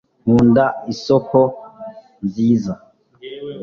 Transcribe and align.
nkunda 0.23 0.65
isoko 0.93 1.39
nziza 2.25 2.73